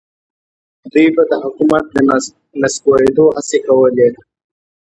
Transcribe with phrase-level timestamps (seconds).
[0.91, 1.95] دوی به د حکومت د
[2.61, 4.07] نسکورېدو هڅې کولې.